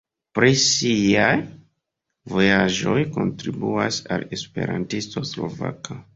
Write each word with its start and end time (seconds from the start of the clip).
Pri 0.37 0.53
siaj 0.61 1.27
vojaĝoj 2.37 2.97
kontribuas 3.19 4.01
al 4.17 4.27
Esperantisto 4.41 5.27
Slovaka. 5.35 6.03